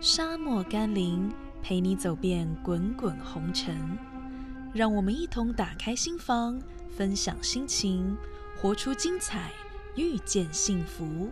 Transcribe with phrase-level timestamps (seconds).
[0.00, 1.28] 沙漠甘霖，
[1.60, 3.76] 陪你走遍滚滚红尘。
[4.72, 6.56] 让我们一同打开心房，
[6.96, 8.16] 分享心情，
[8.56, 9.50] 活出精彩，
[9.96, 11.28] 遇见幸福。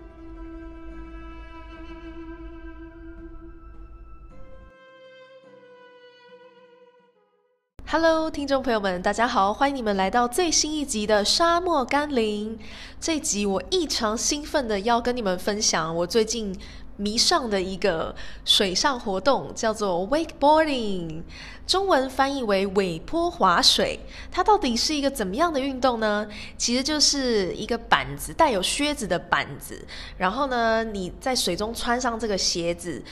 [7.89, 12.59] Hello，听众朋友们，大家好，欢迎你们来到最新一集的《沙漠甘霖》。
[12.99, 16.53] 这集我异常兴奋的要跟你们分享我最近
[16.97, 18.15] 迷上的一个
[18.45, 21.23] 水上活动，叫做 wakeboarding，
[21.67, 24.01] 中文翻译为尾坡滑水。
[24.31, 26.27] 它到底是一个怎么样的运动呢？
[26.57, 33.03] 其实就是一个板子，带有靴子的板子，然后呢，你在水中穿上这个鞋子。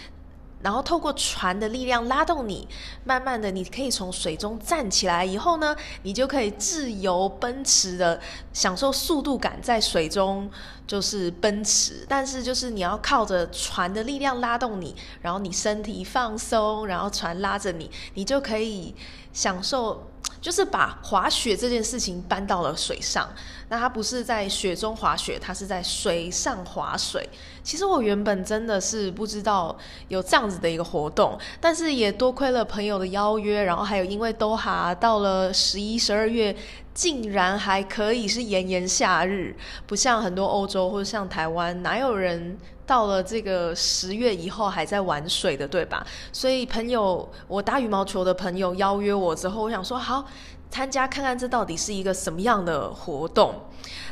[0.65, 2.67] 然后透过船的力量拉动你，
[3.05, 8.19] 慢慢的你可以从水中站起来以后呢，你就可以自由奔驰的
[8.55, 10.51] 享受速度感，在水中
[10.87, 12.07] 就是奔驰。
[12.09, 18.95] 但是就是你要靠着船的力量拉动你，然后你身体放松，然后船拉着你，你就可以
[19.35, 20.11] 享受。
[20.45, 23.27] 就是把滑雪这件事情搬到了水上，
[23.71, 27.27] 那它不是在雪中滑雪，它是在水上滑水。
[27.63, 29.75] 其实我原本真的是不知道
[30.09, 36.55] 有这样子的一个活动，但是也多亏了朋友的邀约，然后还有因为都哈到了十一、十二月，
[36.93, 42.59] 竟然还可以是炎炎夏日，不像很多欧洲或者像台湾，哪有人？
[42.87, 46.07] 到了这个十月以后还在玩水的，对吧？
[46.33, 50.25] 所以朋友，我打羽毛球的朋友邀约我之后，我想说好
[50.71, 53.55] 参加看看这到底是一个什么样的活动。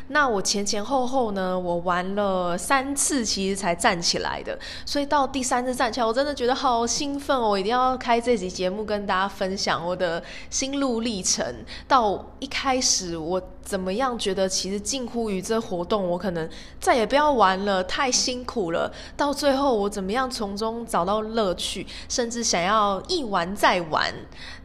[0.08, 4.58] 那我前前后后呢，我玩了三次，其实才站起来的。
[4.84, 7.48] 所以到第三次站起来，我真的觉得好兴奋哦！
[7.50, 11.64] 我一定要开这集节目跟大家分享我的心路历程。
[11.89, 16.47] 到一开始我怎么样觉得，其实近乎于这活动，我可能
[16.78, 18.92] 再也不要玩了，太辛苦了。
[19.17, 24.12] 到最后我怎么样从中找到乐趣，甚至想要一玩再玩，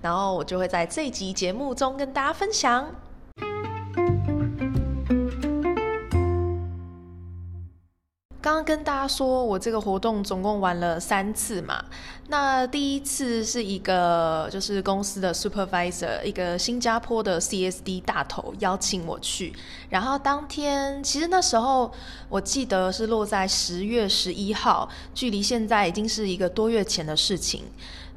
[0.02, 2.90] 然后我就会在这集节目中跟大家分享。
[8.42, 11.84] 刚刚跟大家说，我这个活动总共玩了三次嘛。
[12.30, 19.54] 那第一次是一个就是公司的 supervisor，一个新加坡的 CSD 大头邀请我去。
[19.90, 21.92] 然后当天其实那时候
[22.30, 27.66] 我记得是落在十月十一号，距离现在已经是一个多月前的事情。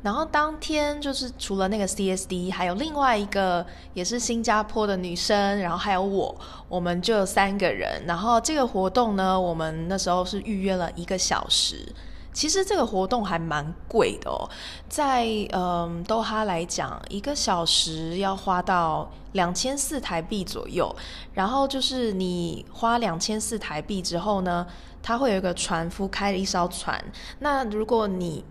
[0.02, 6.34] 然后当天就是除了那个 CSD，还有另外一个也是新加坡的女生，然后还有我，
[6.68, 8.02] 我们就有三个人。
[8.06, 11.86] 然后这个活动呢，我们那时候是预约了一个小时。
[12.32, 14.48] 其实这个活动还蛮贵的哦，
[14.88, 20.94] 在嗯多哈来讲，一个小时要花到两千四台币左右。
[21.34, 24.64] 然后就是你花两千四台币之后呢，
[25.02, 27.04] 它会有一个船夫开了一艘船。
[27.40, 28.44] 那如果你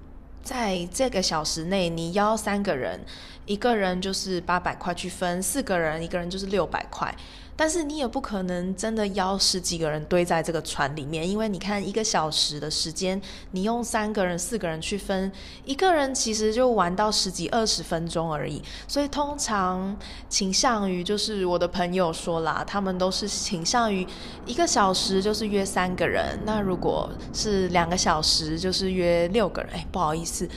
[0.49, 2.99] 在这个小时内，你邀三个人，
[3.45, 7.13] 一个人就是八百块去分，四个人一个人就是六百块。
[7.59, 13.21] 但是你也不可能真的邀十几个人堆在这个船里面，因为你看一个小时的时间，
[13.51, 15.29] 你用三个人、四个人去分，
[15.65, 18.61] 一个人其实就玩到十几、二十分钟而已。
[18.87, 19.93] 所以通常
[20.29, 24.07] 倾向于就是我的朋友说啦，他们都是倾向于
[24.45, 29.71] 一个小时就是约三个人，那如果是两个小时就是约六个人。
[29.73, 30.47] 哎，不好意思。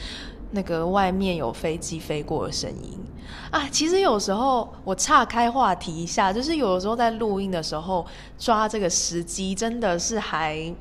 [0.52, 2.98] 那个外面有飞机飞过的声音。
[3.50, 8.06] 啊，其实有时候我岔开话题一下，就是有的时候在录音的时候
[8.38, 10.74] 抓这个时机，真的是还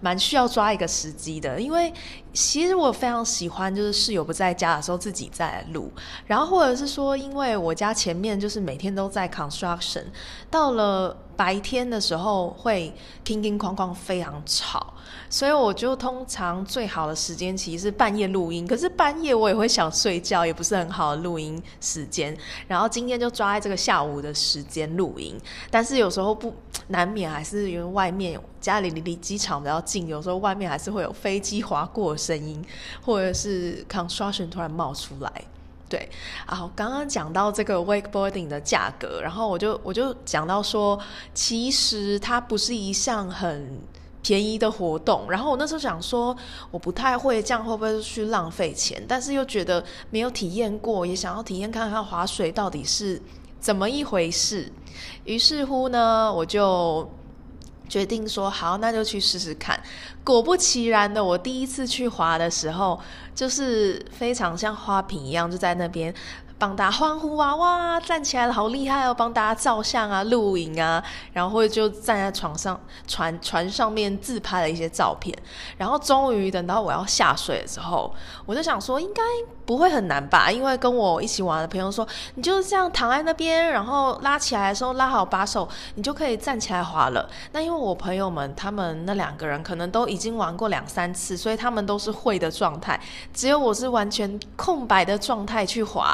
[0.00, 1.92] 蛮需要抓一个时机的，因为
[2.32, 5.90] 其实我非常喜欢，就是室友不在家的时候自己在录，
[6.26, 10.04] 然后或者是说，因为我家前面就是每天都在 construction，
[10.50, 14.92] 到了白天的时候会叮叮哐哐非常吵。
[15.30, 22.36] 所以我就通常最好的时间其实是半夜录音，可是半夜我也会想睡觉，也不是很好的录音时间。
[22.66, 25.38] 然后今天就抓在这个下午的时间录音，
[25.70, 26.52] 但是有时候不
[26.88, 32.62] 难免还是因为外面家里离离机场比较近，有时候外面还是会有飞机划过的声音，
[33.02, 35.30] 或者是 construction 突然冒出来。
[35.88, 36.08] 对，
[36.46, 40.98] 啊，刚刚讲到这个 wakeboarding 的价格，然后我就我就讲到说，
[41.32, 43.80] 其实它不是一项很。
[44.20, 46.36] 便宜的活动，然后我那时候想说，
[46.70, 49.02] 我不太会这样，会不会去浪费钱？
[49.08, 53.22] 但是又觉得没有体验过，也想要体验看看划水到底是
[53.58, 54.70] 怎么一回事。
[55.24, 57.08] 于是乎呢，我就
[57.88, 59.80] 决定说，好，那就去试试看。
[60.22, 63.00] 果不其然的，我第一次去滑的时候，
[63.34, 66.14] 就是非常像花瓶一样，就在那边。
[66.58, 69.14] 帮大家欢呼啊，哇，站起来了，好厉害哦！
[69.14, 71.00] 帮大家照相啊、录影啊，
[71.32, 75.32] 然后就站在床上、船船上面自拍了一些照片。
[75.76, 78.12] 然后终于等到我要下水的时候，
[78.44, 79.22] 我就想说应该
[79.64, 87.30] 不会很难吧，因为跟我一起玩的朋友说，你就是这样躺在那边，然后拉起来的时候拉好把手，你就可以站起来滑了。
[87.52, 92.98] 那因为我朋友们他们那两个人可能都已经玩过两三次，所以他们都是会的状态，
[93.32, 96.12] 只有我是完全空白的状态去滑。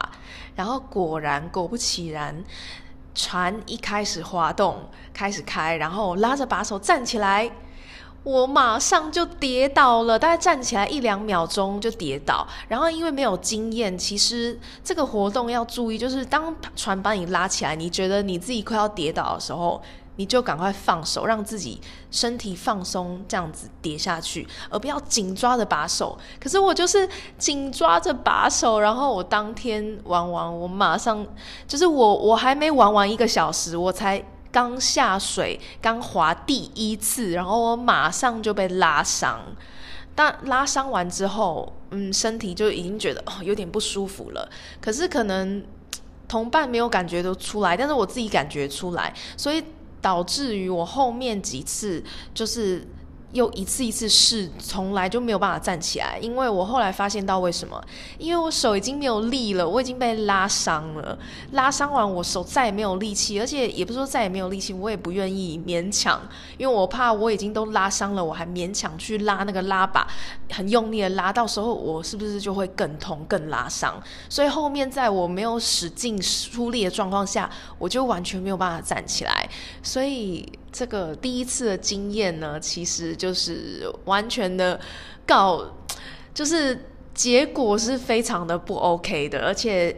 [0.55, 2.45] 然后果然，果不其然，
[3.15, 7.51] 船一开始滑动，开始开，然后拉着把手站起来，
[8.23, 10.19] 我马上就跌倒了。
[10.19, 12.47] 大概站起来一两秒钟就跌倒。
[12.69, 19.83] 然后因为没有经验，其实这个活动要注意，就是当船把你拉起来，你觉得你自己快要跌倒的时候。
[20.17, 21.81] 你就赶快放手，让自己
[22.11, 26.17] 身体放松，这样子跌下去，而不要紧抓着把手。
[26.41, 31.27] 可是我就是紧抓着把手，然后我当天玩完，我马上
[31.67, 39.41] 就是我我还没玩完一个小时，我才刚下水，刚滑第一次，然后我马上就被拉伤。
[40.15, 44.49] 但拉伤完之后，嗯，身体就已经觉得哦有点不舒服了。
[44.81, 45.65] 可是可能
[46.29, 49.61] 同伴没有感觉都出来，但是我自己感觉出来，所以。
[50.05, 52.05] 导致于我后面几次
[52.35, 52.87] 就是。
[53.35, 57.85] 又一次一次试，从来就没有办法站起来，因为我后来发现到为什么？
[58.17, 61.19] 因为我手已经没有力了，我已经被拉伤了。
[61.51, 66.21] 拉伤完，我手再也没有力气，而且也不是说再也没有力气，我也不愿意勉强，
[66.57, 70.07] 因为我怕我已经都拉伤了，我还勉强去拉那个拉把，
[70.53, 74.01] 很用力的拉，到时候我是不是就会更痛、更拉伤？
[74.29, 77.51] 所以后面在我没有使劲出力的状况下，
[77.81, 79.49] 我就完全没有办法站起来，
[79.83, 80.49] 所以。
[80.75, 84.79] 这个第一次的经验呢，其实就是完全的
[85.25, 85.65] 告，
[86.35, 89.97] 就是结果是非常的不 OK 的，而且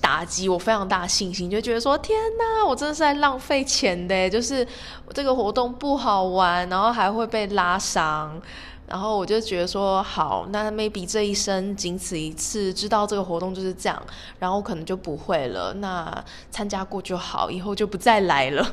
[0.00, 4.64] 打击我非常大信心，就觉得说天哪，我真的是在浪费钱的，就是
[5.12, 8.40] 这个活动不好玩，然后还会被拉伤，
[8.86, 14.00] 然后我就觉得说好，那 maybe 这一生仅此一次，知道这个活动就是这样，
[14.38, 18.64] 然后可能就不会了，那参加过就好，以后就不再来了。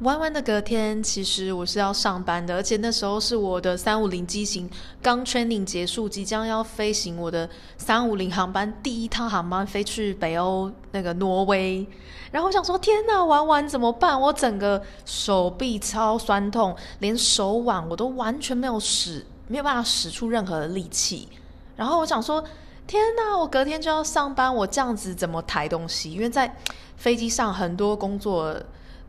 [0.00, 4.68] 弯弯的隔天，其实我是要上班的，而且那时候是我的三五零机型
[5.00, 7.48] 刚 training 结束，即将要飞行我的
[7.78, 11.86] 三五零航班第一趟航班飞去北欧那个挪威。
[12.30, 14.20] 然后我想说，天哪，玩完怎么办？
[14.20, 21.26] 我整个手臂超酸痛，连手腕我都完全没有使，没有办法使出任何的力气。
[21.74, 22.44] 然后我想说，
[22.86, 26.12] 天哪，我隔天就要上班，我这样子怎么抬东西？
[26.12, 26.54] 因为在
[26.98, 28.54] 飞机上很多工作。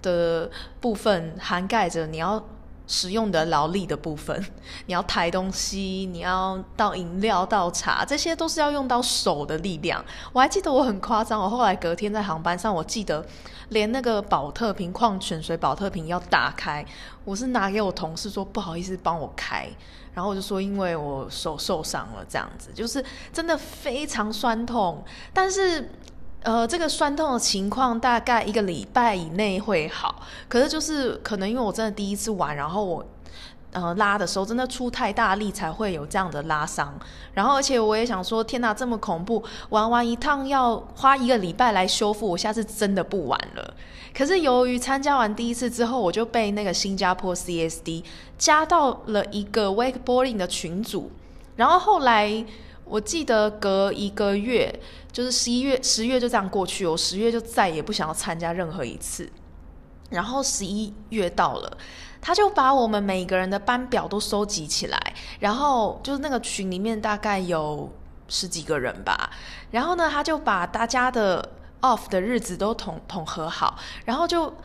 [0.02, 0.50] 的
[0.80, 2.44] 部分涵盖着你要
[2.86, 4.42] 使用的劳力的部分，
[4.88, 10.04] 你要抬东西，你要倒饮料、倒茶，这些都是要用到手的力量。
[10.32, 13.26] 我还记得我很夸张，我后来隔天在航班上，我记得
[13.70, 16.86] 连那个保特瓶矿泉水保特瓶要打开，
[17.26, 19.68] 我是拿给我同事说不好意思帮我开，
[20.14, 23.04] 然后我就说因为我手受伤了，这样子就是
[23.34, 25.04] 真的非常酸痛，
[25.34, 25.92] 但是。
[26.48, 33.06] 呃，这个酸痛的情况大概一个礼拜以内会好，可是就是可能因为我真的第一次玩，然后我
[33.74, 36.98] 呃拉的时候真的出太大力才会有这样的拉伤，
[37.34, 43.74] 然后而且我也想说，天哪，这么恐怖，玩完一趟要花一个礼拜来修复，我下次真的不玩了。
[44.16, 48.06] 可是由于参加完第一次之后，我就被那个新加坡 CSD
[48.38, 51.12] 加到了一个 wakeboarding 的群组，
[51.58, 52.46] 然后后来。
[52.90, 54.74] 我记得隔一个月，
[55.12, 59.30] 就是十一月、十月就这样过去，我十月就再也不想要参加任何一次。
[60.10, 61.78] 然后十一月到了，
[62.22, 67.92] 他就把我们每个人的班表都收集起来，然后就是那个群里面大概有
[68.30, 69.30] 十几个人吧。
[69.72, 71.52] 然后呢，他就把大家的
[71.82, 74.56] off 的日子都统统合好，然后就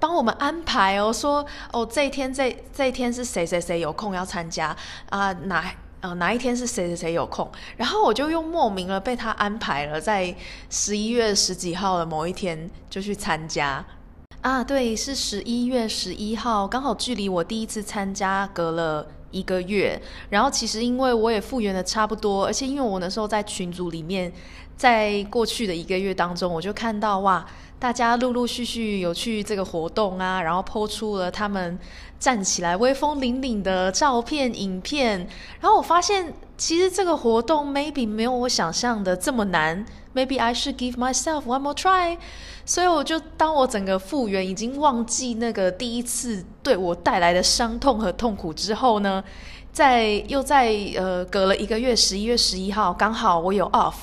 [0.00, 4.76] 帮我们安排哦，说哦这一天这这一天是谁谁谁有空要参加
[5.10, 5.72] 啊哪。
[6.00, 7.50] 呃，哪一天是谁谁谁有空？
[7.76, 10.34] 然后我就又莫名了被他安排了，在
[10.70, 13.84] 十一月十几号的某一天就去参加。
[14.42, 20.00] 啊，对，是十一月十一号，刚好距离我第一次参加隔了一个月。
[20.30, 24.32] 然后其实因为我也复原的差不多，而且因为我那时候在群组里面，
[24.76, 27.44] 在过去的一个月当中，我就看到哇。
[27.80, 31.78] 大家陆陆续续有去这个活动啊，然后抛出了他们
[32.18, 35.18] 站起来威风凛凛的照片、影片，
[35.60, 42.18] 然后我发现其实这个活动 maybe 没有我想象的这么难，maybe I should give myself one more try。
[42.64, 49.22] 所以我就当我整个复原已经忘记那个第一次对我带来的伤痛和痛苦之后呢，
[49.72, 53.94] 在又在呃隔了一个月，十一月十一号刚好我有 off。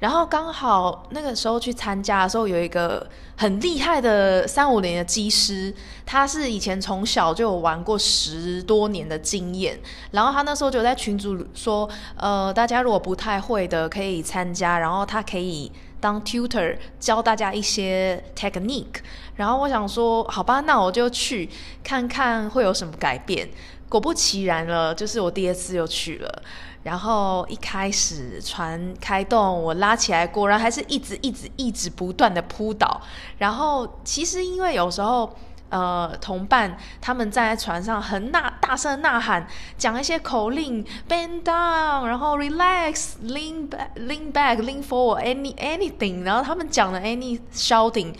[0.00, 5.72] 然后刚好那个时候去参加的时候，有一个很厉害的三五年的机师，
[6.06, 9.78] 他是以前从小就有玩过十多年的经验，
[10.12, 19.00] 然后他那时候就在群组说，呃，大家如果不太会的可以参加，然后他可以当 tutor 教大家一些 technique，
[19.36, 21.46] 然后我想说，好吧，那我就去
[21.84, 23.46] 看看会有什么改变。
[23.90, 26.42] 果不其然了，就是我第二次又去了。
[26.82, 33.00] 然后一开始船开动，我拉起来，果然还是一直一直一直不断的扑倒。
[33.36, 35.30] 然后其实因为有时候，
[35.68, 39.46] 呃，同伴他们在船上很呐大声呐喊，
[39.76, 48.14] 讲一些口令，bend down，然后 relax，lean back，lean back，lean forward，any anything，然后他们讲的 any shouting，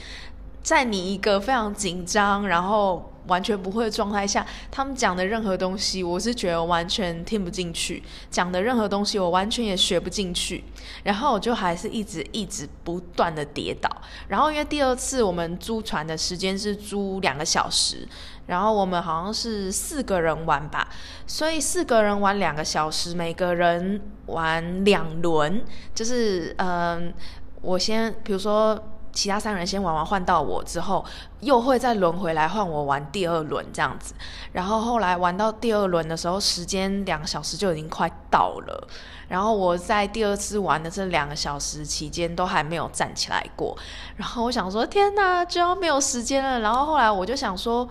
[0.63, 3.10] 在你一个非常紧张，然后。
[3.31, 8.03] 完全不会的状态下，他们讲的任何东西，我是觉得完全听不进去。
[8.29, 10.65] 讲的任何东西，我完全也学不进去。
[11.05, 13.89] 然后我就还是一直一直不断的跌倒。
[14.27, 18.07] 然后因为第二次我们租船的时间是租两个小时，
[18.47, 20.89] 然后我们好像是四个人玩吧，
[21.27, 25.63] 所以四个人玩两个小时，每个人玩两轮，
[25.95, 27.15] 就是嗯，
[27.63, 28.77] 我先比如说。
[29.13, 31.05] 其他三人先玩完换到我之后，
[31.41, 34.15] 又会再轮回来换我玩第二轮这样子。
[34.53, 38.89] 然后后来玩到第二轮的时候，时间两个小时就已经快到了。
[39.29, 43.77] 然后我在第二次玩的这两个小时期间都还没有站起来过。
[44.17, 46.61] 然后我想说，天哪，就要没有时间了。
[46.61, 47.89] 然后后来我就想说，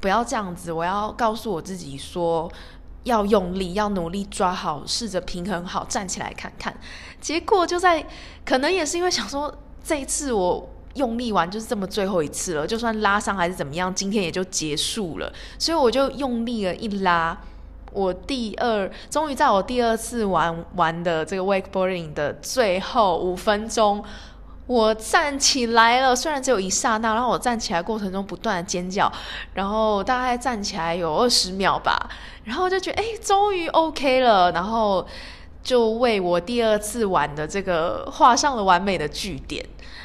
[0.00, 2.50] 不要这样子，我要告诉我自己说，
[3.04, 6.74] 要用力，要努力抓好，试着平衡好，站起来看看。
[7.20, 8.06] 结果就在，
[8.44, 9.54] 可能也是因为想说。
[9.84, 15.32] 这一次我用力完就是这么最后一次了，就算拉伤还是怎么样，今天也就结束了。
[15.58, 17.36] 所以我就用力了一拉，
[17.92, 24.04] 我第二终于在我第二次玩玩的这个 wakeboarding 的最后五分钟，
[24.66, 26.14] 我站起来了。
[26.14, 29.10] 虽然只有一刹那，然后我站起来过程中不断的尖叫，
[29.54, 32.08] 然后大概站起来有二十秒吧，
[32.44, 35.06] 然后就觉得哎，终于 OK 了，然后。
[35.62, 39.64] 就为我第二次玩的这个画上了完美的句点，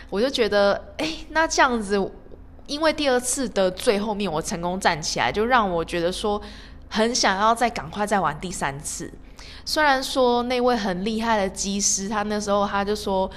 [0.09, 2.11] 我就觉得，哎，那这样子，
[2.67, 6.41] 因为第二次的最后面我成功站起来，就让我觉得说，
[6.89, 9.11] 很想要再赶快再玩第三次。
[9.65, 13.29] 虽然说那位很厉害的机师，他那时候他就说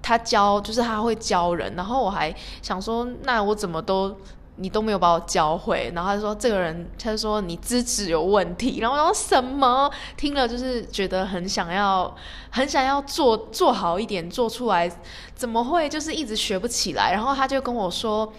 [0.00, 4.16] 他教，就是他会教人，然后我还想说，那我怎么都。
[4.56, 9.90] 你都没有把我教会，然后他说这个人，他就说你资质有问题，然后我说什么？
[10.16, 12.14] 听了就是觉得很想要，
[12.50, 14.90] 很想要做做好一点，做出来，
[15.34, 17.12] 怎么会就是一直学不起来？
[17.12, 18.32] 然后他就跟我说。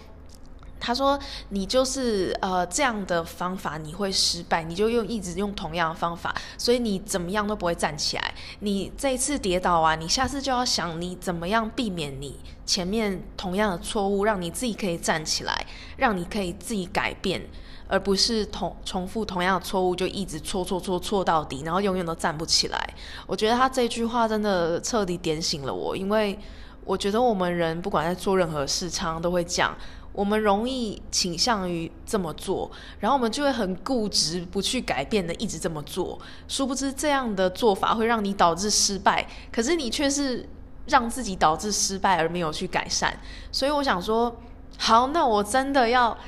[0.80, 1.18] 他说
[1.50, 8.34] ：“你就是呃这样的方法，你会失败，你就用一直用同样的方法，所以你怎么样都不会站起来。
[8.60, 15.66] 你这一次跌倒啊，你下次就要想你怎么样避免你前面同样的错误，让你自己可以站起来，
[15.96, 17.44] 让你可以自己改变，
[17.88, 22.94] 而不是同重复同样的错误就一直错错错错到底，然后永远都站不起来。
[23.26, 26.38] 我觉得他这句话真的彻底点醒了我，因为
[26.84, 29.76] 我觉得我们人不管在做任何事，常常都会讲。”
[30.18, 36.18] 我们容易倾向于这么做，然后我们就会很固执，不去改变的，一直这么做。
[36.48, 40.44] 殊不知这样的做法会让你导致失败，可是你却是
[40.86, 43.16] 让自己导致失败而没有去改善。
[43.52, 44.36] 所以我想说，
[44.76, 46.18] 好，那我真的要，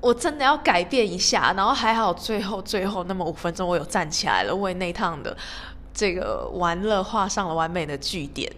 [0.00, 1.52] 我真的要改变一下。
[1.54, 5.36] 然后还好，最后最后那么五分钟，我有站起来了，为那趟的
[5.92, 8.50] 这个玩乐画上了完美的句点，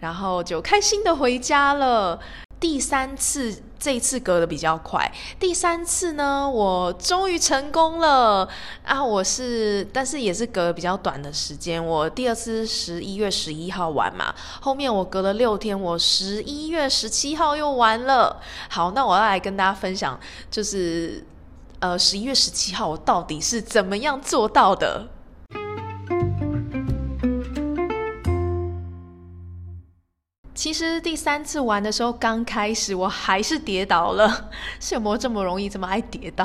[0.00, 2.20] 然后就开心的回家了。
[2.60, 5.10] 第三次，这一次隔的比较快。
[5.38, 8.48] 第三次呢，我终于成功了
[8.84, 9.02] 啊！
[9.02, 11.84] 我是，但是也是隔了比较短的时间。
[11.84, 18.40] 我第二次十一月十一号玩嘛，后面我隔了六天，我十一月十七号又玩了。
[18.68, 20.18] 好，那我要来跟大家分享，
[20.50, 21.24] 就是
[21.78, 25.06] 呃十一月十七号我到底是怎么样做到的。
[30.58, 34.50] 其实第三次玩的时候，刚开始我还是跌倒了，
[34.80, 36.44] 是有没有这么容易这么爱跌倒？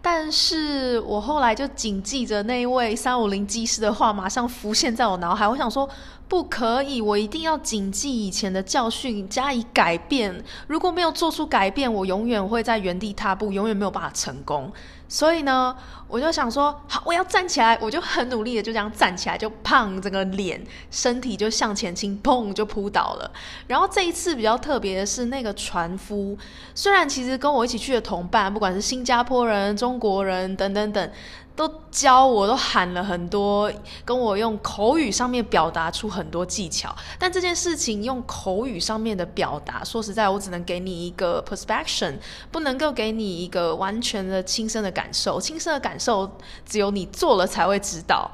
[0.00, 5.46] 但是我后来就谨记着那一位三五零技师的话，马上浮现在我脑海。
[5.46, 5.86] 我想说，
[6.28, 10.42] 不可以，我一定要谨记以前的教训，加以改变。
[10.66, 14.72] 如果没有做出改变，我永远会在原地踏步，永远没有办法成功。
[15.08, 15.76] 所以呢，
[16.08, 23.30] 我就想说，好，我要站起来，我就很努力的就这样站起来，就胖，整个脸、身体就向前倾，砰，就扑倒了。
[23.68, 26.36] 然后这一次比较特别的是，那个船夫
[26.74, 31.10] 虽然其实跟我一起去的同伴，不管是新加坡人、中国人等等等，
[31.56, 33.72] 都教我，都喊了很多，
[34.04, 36.94] 跟我用口语上面表达出很多技巧。
[37.18, 42.18] 但这件事情用口语上面的表达，说实在，我只能给你一个 perspective，
[42.52, 45.40] 不能够给你一个完全的亲身的感受。
[45.40, 46.30] 亲身的感受
[46.66, 48.30] 只有你做了才会知道。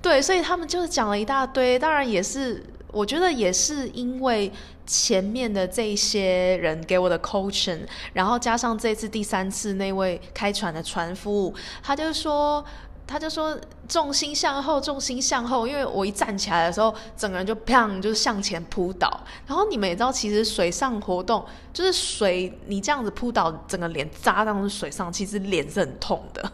[0.00, 1.78] 对，所以他们就是讲了一大堆。
[1.78, 4.50] 当然也是，我觉得也是因为
[4.86, 7.80] 前面的这些人给我的 coaching，
[8.12, 12.64] 然后加上这次第三次那位开船的船夫，他就说，
[13.06, 13.56] 他就说
[13.88, 15.66] 重心向后，重心向后。
[15.66, 19.08] 因为我一站起来的时候，整个人就砰，就是向前扑倒。
[19.46, 26.52] 然后你们也知道，其实水上活动就是水，你这样子扑倒，整个脸扎到水上，其实脸是很痛的，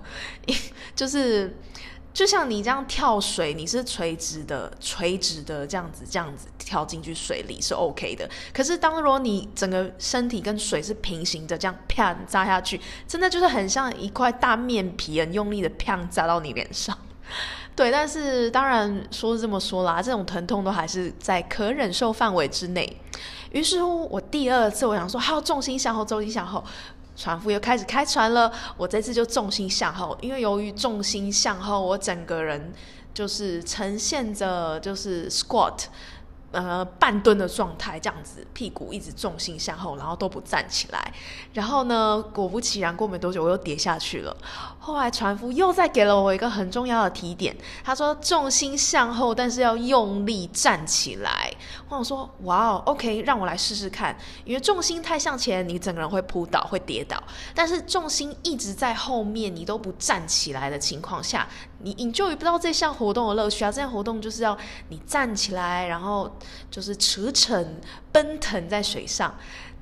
[0.95, 1.57] 就是。
[2.17, 8.27] 就像你这样跳水，你是垂直的，垂直的这样子，这样子跳进去水里是 OK 的。
[8.55, 16.97] 可是当如果你整个身体跟水是平行的，这样啪扎下去，真的就是很像一块大面皮，很用力的啪扎到你脸上。
[17.77, 22.99] 对，但是当然说是这么说啦，这种疼痛都还是在可忍受范围之内。
[23.51, 26.65] 于是乎，我第二次我想说，好，重心向后，重心向后。
[27.17, 32.73] 船夫又开始开船了，我这次就重心向后，因为由于重心向后，我整个人
[33.15, 35.87] 就是呈现着就是 squat。
[36.57, 41.13] 呃，半蹲的状态，这样子，屁股一直重心向后，然后都不站起来。
[41.53, 44.35] 然后呢，果不其然，过没多久我又跌下去了。
[44.79, 51.53] 后来船夫又再给了我一个很重要的提点，他说重心向后，但是要用力站起来。
[51.91, 54.17] 我想说，哇哦，OK，让我来试试看。
[54.47, 57.23] 因为重心太向前，你整个人会扑倒，会跌倒。
[57.55, 61.47] 但是重心一直在后面，你都不站起来的情况下，
[61.83, 63.71] 你你就不到这项活动的乐趣啊！
[63.71, 64.57] 这项活动就是要
[64.89, 66.31] 你站起来，然后。
[66.69, 67.65] 就是驰骋
[68.13, 69.35] 奔腾在水上，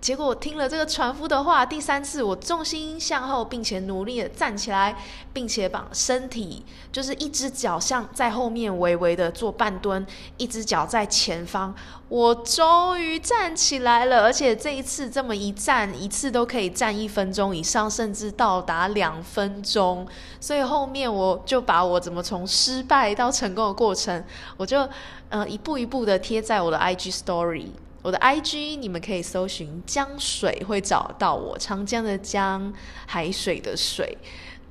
[0.05, 4.95] 结果我听了这个船夫的话，第三次我重心向后，并且努力的站起来，
[5.33, 10.07] 并且把身体就是一只脚向在后面微微的做半蹲，
[10.37, 11.75] 一只脚在前方，
[12.11, 20.07] 我终于站起来了，而且这一次这么一站，一次都可以站一分钟以上，甚至到达两分钟，
[20.39, 24.23] 所以后面我就把我怎么从失败到成功的过程，
[24.59, 24.87] 我就。
[25.31, 27.67] 呃，一步一步的贴在我的 IG Story，
[28.05, 32.71] 我的 IG 你们可以搜寻江水会找到我，长江的江，
[33.07, 34.19] 海水的水，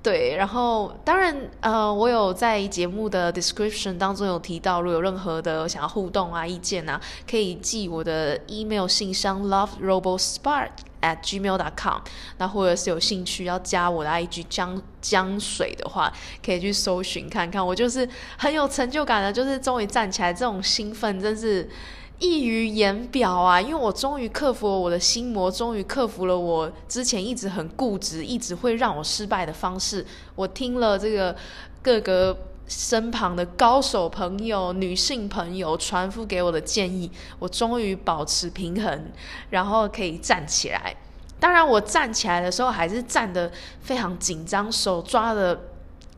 [0.04, 10.70] 对，然后当然呃，我有在节目的 description 当中有提到，如果有任何的想要互动啊、意见啊，可以寄我的 email 信箱 love robot spark
[11.02, 12.02] at gmail dot com，
[12.38, 16.14] 那或者是有兴趣要加我的 IG 江江水的话，
[16.46, 17.66] 可以去搜寻看看。
[17.66, 21.68] 我就是很有成就感的，就是终于站起来，这种兴奋真是
[22.24, 23.60] 溢于言表啊！
[23.60, 30.06] 因为我终于克服了我的心魔，终于克服了我之前一直很固执、一直会让我失败的方式。
[30.36, 31.36] 我听了这个
[31.82, 32.38] 各个。
[32.66, 39.12] 身旁的高手朋友、女性朋友传付给我的建议，我终于保持平衡，
[39.50, 40.96] 然后可以站起来。
[41.42, 45.60] 当然，我站起来的时候还是站得非常紧张，手抓的。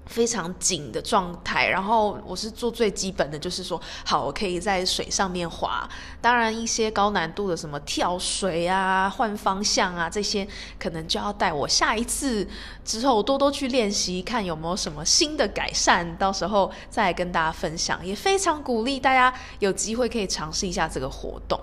[0.05, 5.87] 非常紧的状态，然后我是做最基本的，就是说，好，我可以在水上面滑。
[6.21, 10.47] 当然，一些高难度的，什么跳水啊、换方向啊，这些
[10.79, 12.47] 可能就要带我下一次
[12.83, 18.05] 之后多多去练习，看有没有什么新的改善，到时候再跟大家分享。
[18.05, 21.59] 也非常鼓励大家有机会可以尝试一下这个活动。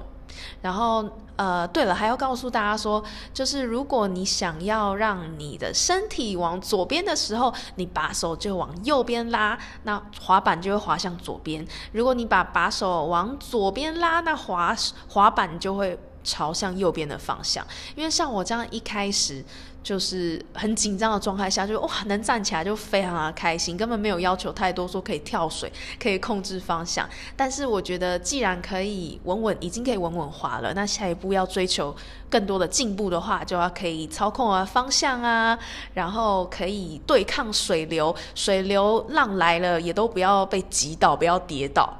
[0.60, 3.02] 然后，呃，对了，还要告诉大家说，
[3.34, 14.76] 就是如果你想要让你的身体往左边的时候，你把手就往右边拉，那滑板就会滑向左边；如果你把把手往左边拉，那滑
[15.08, 17.66] 滑板就会朝向右边的方向。
[17.94, 19.44] 因为像我这样一开始。
[19.82, 27.04] 就是很紧张的状态下，就哇能站起来就非常的开心，根本没有要求太多，说可以跳水，可以控制方向。
[27.34, 31.92] 但是我觉得，既然可以稳稳，已经可以稳稳滑了，那下一步要追求
[32.30, 35.58] 更多的进步的话，就要可以操控啊方向啊，
[35.94, 41.92] 然后可以对抗水流，水流浪来了也都不要被挤倒，不要跌倒。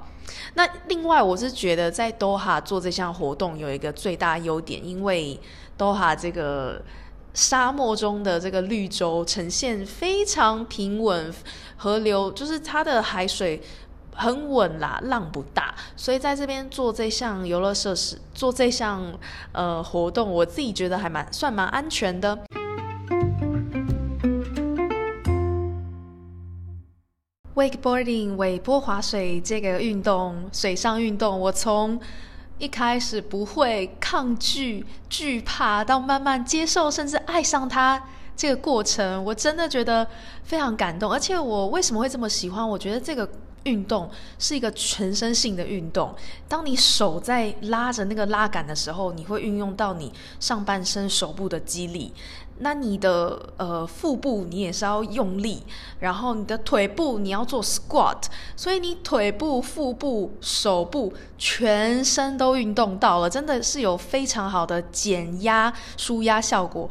[0.54, 5.38] 那另外，我是觉得在多哈做这项活动有一个最大优点，因为
[5.76, 6.82] 多哈这个。
[7.34, 11.32] 沙漠中的这个绿洲呈现非常平稳，
[11.78, 13.62] 河流就是它的海水
[14.14, 19.18] 很稳啦，浪不大，所以在这边做这项游乐设施，做这项
[19.52, 22.38] 呃活动，我自己觉得还蛮算蛮安全的。
[27.62, 32.00] Wakeboarding 尾波划水这个运动，水上运动，我从。
[32.58, 38.00] 一开始不会抗拒、惧怕，到慢慢接受，甚至爱上它，
[38.36, 40.06] 这个过程，我真的觉得
[40.44, 41.10] 非常感动。
[41.10, 42.68] 而且我为什么会这么喜欢？
[42.68, 43.28] 我觉得这个。
[43.64, 46.12] 运动是一个全身性的运动。
[46.48, 52.12] 当你手在拉着那个拉杆的时候，你会运用到你上半身手部的肌力。
[52.62, 55.62] 那你的呃腹部你也是要用力，
[55.98, 58.22] 然后你的腿部你要做 squat，
[58.56, 66.88] 所以你腿部、腹部、手部全身都运动到了，真的是有非常好的减压、舒压效果。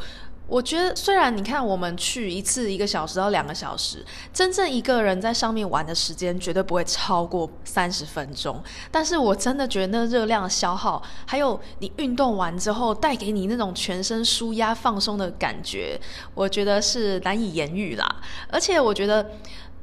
[0.52, 8.62] 我觉得，虽然你看我们去一次一个小时到两个小时，真正一个人在上面玩的时间绝对不会超过三十分钟，
[8.92, 15.98] 但是我真的觉得那热量消耗，还有你运动完之后带给你那种全身舒压放松的感觉，
[16.36, 18.18] 我觉得是难以言喻啦。
[18.50, 19.32] 而且我觉得，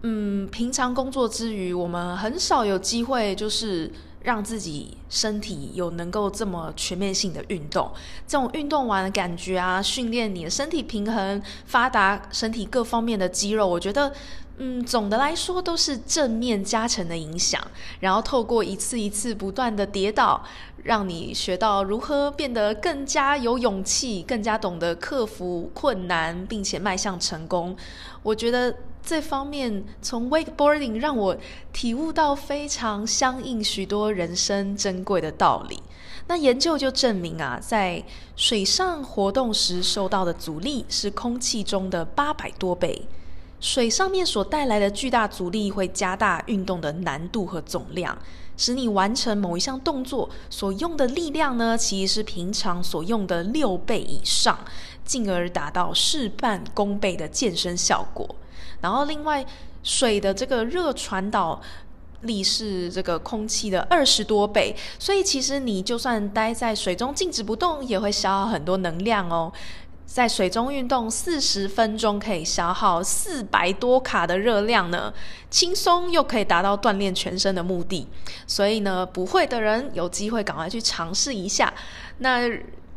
[0.03, 3.91] 嗯，平常工作之余，我们很少有机会就是。
[4.29, 7.91] 让自己身体有能够这么全面性的运动，
[8.27, 14.13] 这种运动完的感觉啊，训练你的身体平衡、发达身体各方面的肌肉，我觉得，
[14.59, 17.59] 嗯，总的来说都是正面加成的影响。
[18.01, 20.45] 然后透过一次一次不断的跌倒，
[20.83, 27.75] 让你学到如何变得更加有勇气，更加懂得克服困难，并且迈向成功。
[28.23, 28.77] 我觉得。
[29.09, 31.35] 这方面，从 wakeboarding 让我
[31.73, 35.83] 体悟到非常相应许多人生珍贵的道理。
[36.27, 38.05] 那研究就证明啊，在
[38.37, 43.09] 水上活动时受到的阻力是空气中的八百多倍。
[43.59, 48.19] 水上面所带来的巨大阻力会加大运动的难度和总量，
[48.59, 54.59] 使你完成某一项动作所用的力量呢，其实是平常所用的六倍以上，
[55.03, 58.37] 进而达到事半功倍的健身效果。
[58.81, 59.45] 然后，另外，
[59.83, 61.61] 水的这个热传导
[62.23, 69.53] 力是这个空气的二十多倍，所以其实你就算待在水中静止不动，也会消耗很多能量哦。
[70.07, 75.13] 在水中运动四十分钟可以消耗四百多卡的热量呢，
[75.51, 78.09] 轻松又可以达到锻炼全身的目的。
[78.47, 81.73] 所以呢，不会的人有机会赶快去尝试一下。
[82.19, 82.49] 那。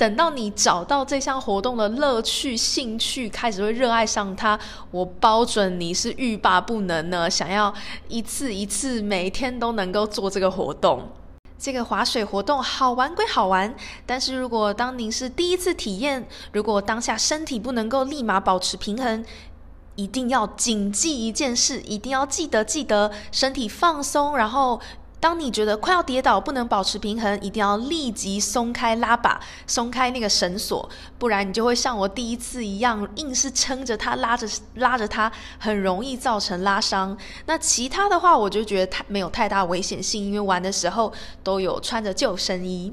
[0.02, 4.60] 等到你找到这项活动的乐趣、兴趣，开始会热爱上它，
[4.90, 7.72] 我包准你是欲罢不能呢，想要
[8.08, 11.08] 一次一次每天都能够做这个活动。
[11.60, 13.76] 这个划水活动好玩归好玩，
[14.08, 19.24] 但是如果当您是第一次体验，如果当下身体不能够立马保持平衡，
[19.98, 24.82] 一定要谨记一件事，一定要记得记得身体放松，然后。
[25.22, 37.16] 当你觉得快要跌倒，不能保持平衡，一定要立即松开拉把，松开那个绳索，不然你就会像我第一次一样，硬是撑着它，拉着拉着它，很容易造成拉伤。
[37.46, 42.92] 那其他的话，我就觉得太没有太大危险性，因为玩的时候都有穿着救生衣。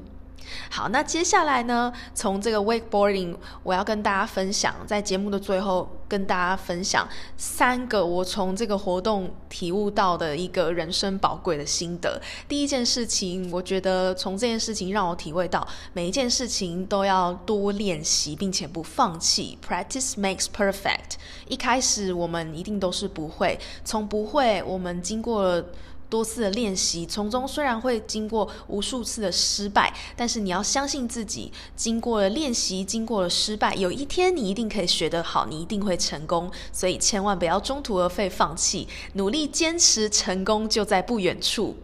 [0.69, 1.91] 好，那接下来呢？
[2.13, 7.07] 从这个 wakeboarding，我要跟大家分享，在节目的最后跟大家分享
[7.37, 12.21] 三个我从这个活动体悟到的一个人生宝贵的心得。
[12.47, 19.57] 第一件事情，我觉得从这件事情让我体会到，每一件事情都要多练习，并且不放弃。
[19.67, 21.17] Practice makes perfect。
[21.47, 25.63] 一开始我们一定都是不会，从不会，我们经过。
[26.09, 36.51] 多次的练习，从中虽然会经过无数次的失败，但是你要相信自己，经过了练习，经过了失败，有一天你一定可以学得好，你一定会成功。
[36.71, 41.75] 所以千万不要中途而废，放弃，努力坚持，成功就在不远处。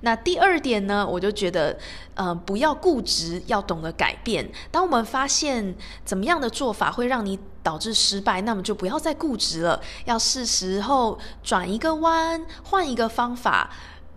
[0.00, 1.78] 那第二点呢，我就觉得，
[2.14, 4.50] 呃，不要固执，要懂得改变。
[4.70, 13.70] 当我们发现怎么样的做法会让你导致失败，那么就不要再固执了，要是时候转一个弯，换一个方法，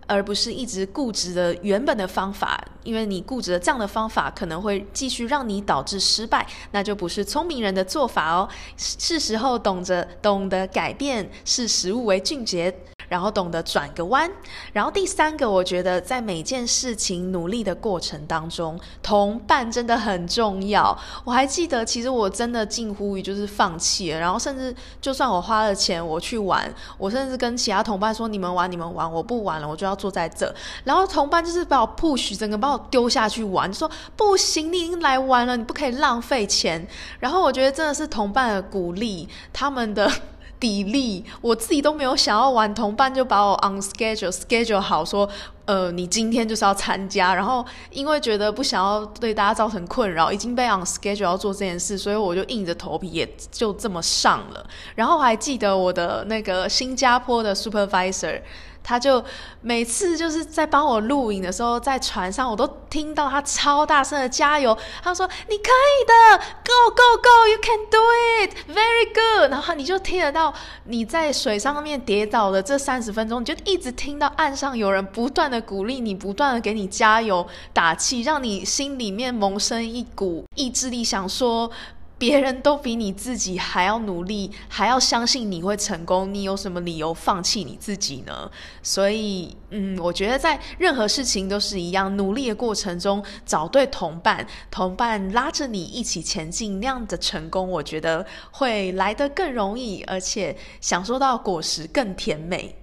[0.06, 2.62] 而不是一直固执的原本的方法。
[2.82, 8.46] 因为你固执的这样的方法，可能会继续让你导致失败，那就不是聪明人的做法哦。
[8.76, 12.93] 是时候懂得懂得改变，视食物为俊杰。
[13.14, 14.28] 然后懂得转个弯，
[14.72, 20.98] 然后第三个，我觉得在每件事情努力的过程当中，同伴真的很重要。
[21.22, 36.84] 我还记得，其实我真的近乎于就是放弃了，然后甚至就算我花了钱我去玩，我甚至跟其他同伴说：“你们玩，你们玩，我不玩了，我就要坐在这。”然后同伴就是把我 push，整个把我丢下去玩，就说：“不行，你已经来玩了，你不可以浪费钱。”
[37.20, 40.10] 然后我觉得真的是同伴的鼓励，他们的。
[40.60, 45.28] 砥砺，我自己都没有想要玩，同伴就把我 on schedule schedule 好，说
[45.66, 54.66] 呃，你今天就是要参加，然后因为觉得不想要对大家造成困扰，已经被 on schedule 要做这件事，所以我就硬着头皮也就这么上了。
[54.94, 58.40] 然后还记得我的那个新加坡的 supervisor。
[58.84, 59.24] 他就
[59.62, 64.76] 每次就是在帮我录影的时候，在船上我都听到他超大声的加油。
[65.02, 67.98] 他说：“你可以的，Go Go Go, You can do
[68.38, 70.52] it, Very good。”然后你就听得到
[70.84, 81.70] 你在水上面跌倒的这三十分钟，你就一直听到岸上有人不断的鼓励你，不断的给你加油打气，让你心里面萌生一股意志力，想说。
[82.16, 88.50] 别人都比你自己还要努力，还要相信你会成功，你有什么理由放弃你自己呢？
[88.82, 102.76] 所以，嗯，我觉得在任何事情都是一样，努力的过程中找对同伴，同伴拉着你一起前进，那样的成功，我觉得会来得更容易，而且享受到果实更甜美。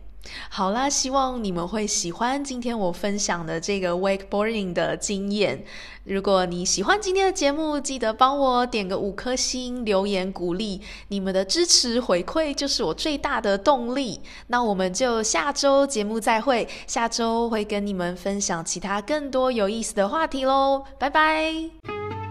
[0.50, 5.66] 好啦，希望你们会喜欢今天我分享的这个 wakeboarding 的经验。
[6.04, 10.82] 如果你喜欢今天的节目，记得帮我点个五颗星，留言鼓励。
[11.10, 14.22] 你们的支持回馈就是我最大的动力。
[14.48, 22.31] 那我们就下周节目再会，下周会跟你们分享其他更多有意思的话题喽，拜拜。